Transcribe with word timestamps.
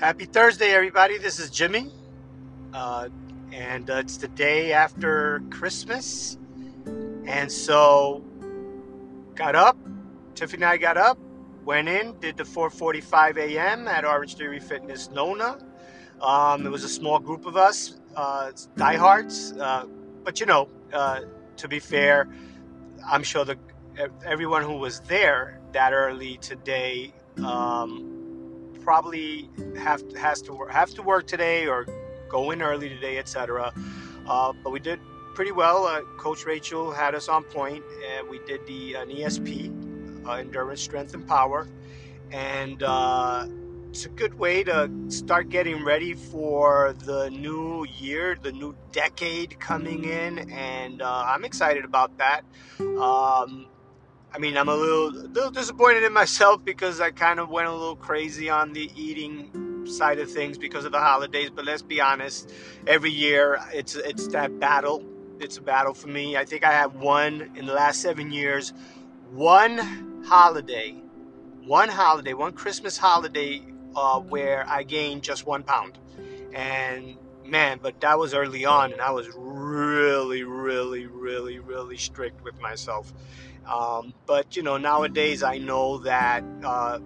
Happy 0.00 0.26
Thursday, 0.26 0.70
everybody. 0.70 1.18
This 1.18 1.40
is 1.40 1.50
Jimmy. 1.50 1.90
Uh, 2.72 3.08
and 3.50 3.90
uh, 3.90 3.94
it's 3.94 4.16
the 4.18 4.28
day 4.28 4.72
after 4.72 5.42
Christmas. 5.50 6.38
And 7.26 7.50
so, 7.50 8.22
got 9.34 9.56
up. 9.56 9.76
Tiffany 10.36 10.62
and 10.62 10.70
I 10.70 10.76
got 10.76 10.96
up, 10.96 11.18
went 11.64 11.88
in, 11.88 12.16
did 12.20 12.36
the 12.36 12.44
4:45 12.44 13.38
a.m. 13.38 13.88
at 13.88 14.04
Orangetheory 14.04 14.62
Fitness 14.62 15.10
Nona. 15.10 15.58
Um, 16.22 16.64
it 16.64 16.70
was 16.70 16.84
a 16.84 16.88
small 16.88 17.18
group 17.18 17.44
of 17.44 17.56
us, 17.56 17.98
uh, 18.14 18.52
diehards. 18.76 19.52
Uh, 19.54 19.86
but 20.22 20.38
you 20.38 20.46
know, 20.46 20.68
uh, 20.92 21.22
to 21.56 21.66
be 21.66 21.80
fair, 21.80 22.28
I'm 23.04 23.24
sure 23.24 23.44
the 23.44 23.58
everyone 24.24 24.62
who 24.62 24.74
was 24.74 25.00
there 25.00 25.58
that 25.72 25.92
early 25.92 26.36
today 26.36 27.12
um, 27.44 28.17
probably 28.82 29.50
have 29.76 30.02
has 30.16 30.42
to 30.42 30.52
work, 30.52 30.70
have 30.70 30.90
to 30.94 31.02
work 31.02 31.26
today 31.26 31.66
or 31.66 31.86
go 32.28 32.50
in 32.50 32.62
early 32.62 32.88
today, 32.88 33.18
etc. 33.18 33.72
Uh, 34.26 34.52
but 34.62 34.70
we 34.70 34.80
did 34.80 35.00
pretty 35.34 35.52
well. 35.52 35.84
Uh, 35.84 36.02
Coach 36.16 36.44
Rachel 36.44 36.92
had 36.92 37.14
us 37.14 37.28
on 37.28 37.44
point, 37.44 37.84
and 38.10 38.28
we 38.28 38.40
did 38.46 38.66
the 38.66 38.94
an 38.94 39.08
ESP, 39.08 40.26
uh, 40.26 40.32
endurance, 40.32 40.82
strength, 40.82 41.14
and 41.14 41.26
power, 41.26 41.68
and 42.30 42.82
uh, 42.82 43.46
it's 43.90 44.04
a 44.04 44.10
good 44.10 44.34
way 44.34 44.62
to 44.64 44.90
start 45.08 45.48
getting 45.48 45.84
ready 45.84 46.12
for 46.14 46.94
the 47.04 47.30
new 47.30 47.86
year, 47.98 48.36
the 48.40 48.52
new 48.52 48.76
decade 48.92 49.58
coming 49.58 50.04
in, 50.04 50.50
and 50.50 51.00
uh, 51.00 51.24
I'm 51.26 51.44
excited 51.44 51.84
about 51.84 52.18
that. 52.18 52.42
Um, 52.80 53.66
I 54.32 54.38
mean, 54.38 54.56
I'm 54.56 54.68
a 54.68 54.74
little, 54.74 55.10
little 55.10 55.50
disappointed 55.50 56.02
in 56.02 56.12
myself 56.12 56.64
because 56.64 57.00
I 57.00 57.10
kind 57.10 57.40
of 57.40 57.48
went 57.48 57.68
a 57.68 57.72
little 57.72 57.96
crazy 57.96 58.50
on 58.50 58.72
the 58.72 58.90
eating 58.94 59.86
side 59.86 60.18
of 60.18 60.30
things 60.30 60.58
because 60.58 60.84
of 60.84 60.92
the 60.92 61.00
holidays. 61.00 61.50
But 61.50 61.64
let's 61.64 61.82
be 61.82 62.00
honest, 62.00 62.52
every 62.86 63.10
year 63.10 63.58
it's 63.72 63.94
it's 63.94 64.28
that 64.28 64.60
battle. 64.60 65.04
It's 65.40 65.56
a 65.56 65.62
battle 65.62 65.94
for 65.94 66.08
me. 66.08 66.36
I 66.36 66.44
think 66.44 66.64
I 66.64 66.72
have 66.72 66.96
one 66.96 67.50
in 67.54 67.66
the 67.66 67.72
last 67.72 68.02
seven 68.02 68.30
years, 68.30 68.72
one 69.30 69.78
holiday, 70.26 70.94
one 71.64 71.88
holiday, 71.88 72.34
one 72.34 72.52
Christmas 72.52 72.98
holiday 72.98 73.62
uh, 73.96 74.20
where 74.20 74.68
I 74.68 74.82
gained 74.82 75.22
just 75.22 75.46
one 75.46 75.62
pound, 75.62 75.98
and 76.52 77.16
man, 77.48 77.78
but 77.82 78.00
that 78.00 78.18
was 78.18 78.34
early 78.34 78.64
on, 78.64 78.92
and 78.92 79.00
I 79.00 79.10
was 79.10 79.28
really, 79.34 80.44
really, 80.44 81.06
really, 81.06 81.58
really 81.58 81.96
strict 81.96 82.42
with 82.42 82.60
myself. 82.60 83.12
Um, 83.66 84.14
but 84.26 84.56
you 84.56 84.62
know, 84.62 84.76
nowadays 84.78 85.42
I 85.42 85.58
know 85.58 85.98
that 85.98 86.44
uh, 86.64 86.98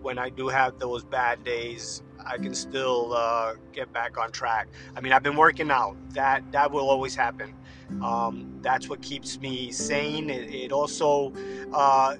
when 0.00 0.18
I 0.18 0.30
do 0.30 0.48
have 0.48 0.78
those 0.78 1.04
bad 1.04 1.44
days, 1.44 2.02
I 2.24 2.36
can 2.36 2.54
still 2.54 3.14
uh, 3.14 3.54
get 3.72 3.92
back 3.92 4.18
on 4.18 4.32
track. 4.32 4.68
I 4.96 5.00
mean, 5.00 5.12
I've 5.12 5.22
been 5.22 5.36
working 5.36 5.70
out. 5.70 5.96
That 6.14 6.50
that 6.52 6.70
will 6.70 6.88
always 6.88 7.14
happen. 7.14 7.54
Um, 8.02 8.58
that's 8.60 8.88
what 8.88 9.00
keeps 9.00 9.38
me 9.38 9.70
sane. 9.70 10.28
It, 10.28 10.54
it 10.54 10.72
also, 10.72 11.32
uh, 11.72 12.16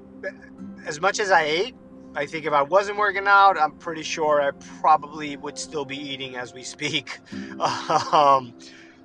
as 0.86 1.00
much 1.00 1.20
as 1.20 1.30
I 1.30 1.42
ate, 1.42 1.74
I 2.14 2.26
think 2.26 2.46
if 2.46 2.52
I 2.52 2.62
wasn't 2.62 2.98
working 2.98 3.26
out, 3.26 3.58
I'm 3.58 3.72
pretty 3.72 4.02
sure 4.02 4.40
I 4.40 4.50
probably 4.80 5.36
would 5.36 5.58
still 5.58 5.84
be 5.84 5.96
eating 5.96 6.36
as 6.36 6.52
we 6.54 6.62
speak. 6.62 7.20
um, 8.12 8.54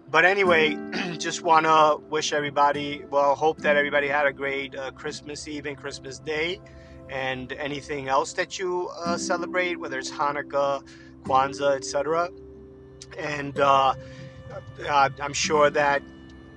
but 0.09 0.25
anyway, 0.25 0.77
just 1.17 1.41
want 1.41 1.65
to 1.65 1.97
wish 2.09 2.33
everybody, 2.33 3.03
well, 3.09 3.35
hope 3.35 3.59
that 3.59 3.75
everybody 3.75 4.07
had 4.07 4.25
a 4.25 4.33
great 4.33 4.75
uh, 4.75 4.91
Christmas 4.91 5.47
Eve 5.47 5.65
and 5.65 5.77
Christmas 5.77 6.19
Day 6.19 6.59
and 7.09 7.51
anything 7.53 8.07
else 8.07 8.33
that 8.33 8.57
you 8.57 8.89
uh, 9.05 9.17
celebrate, 9.17 9.79
whether 9.79 9.99
it's 9.99 10.11
Hanukkah, 10.11 10.83
Kwanzaa, 11.23 11.75
etc. 11.75 12.29
And 13.17 13.59
uh, 13.59 13.93
I'm 14.89 15.33
sure 15.33 15.69
that, 15.69 16.01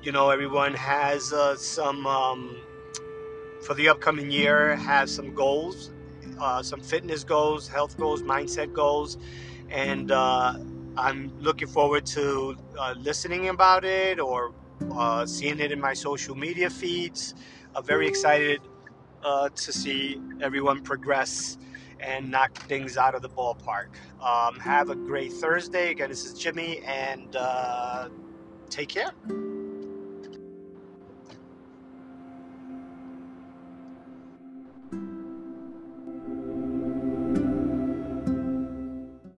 you 0.02 0.12
know, 0.12 0.30
everyone 0.30 0.74
has 0.74 1.32
uh, 1.32 1.56
some, 1.56 2.06
um, 2.06 2.56
for 3.62 3.74
the 3.74 3.88
upcoming 3.88 4.30
year, 4.30 4.76
has 4.76 5.14
some 5.14 5.34
goals, 5.34 5.90
uh, 6.40 6.62
some 6.62 6.80
fitness 6.80 7.24
goals, 7.24 7.68
health 7.68 7.96
goals, 7.96 8.22
mindset 8.22 8.72
goals. 8.72 9.18
And, 9.68 10.10
I'm 10.96 11.30
looking 11.40 11.68
forward 11.68 12.06
to 12.06 12.56
uh, 12.78 12.94
listening 12.96 13.50
about 13.50 13.84
it 13.84 14.18
or 14.18 14.54
uh, 14.92 15.26
seeing 15.26 15.60
it 15.60 15.70
in 15.70 15.80
my 15.80 15.92
social 15.92 16.34
media 16.34 16.70
feeds. 16.70 17.34
I'm 17.74 17.84
very 17.84 18.08
excited 18.08 18.62
uh, 19.22 19.50
to 19.50 19.72
see 19.72 20.20
everyone 20.40 20.82
progress 20.82 21.58
and 22.00 22.30
knock 22.30 22.56
things 22.56 22.96
out 22.96 23.14
of 23.14 23.20
the 23.22 23.28
ballpark. 23.28 23.88
Um, 24.22 24.58
have 24.60 24.88
a 24.88 24.96
great 24.96 25.32
Thursday. 25.34 25.90
Again, 25.90 26.08
this 26.08 26.24
is 26.24 26.38
Jimmy, 26.38 26.80
and 26.86 27.36
uh, 27.36 28.08
take 28.70 28.88
care. 28.88 29.12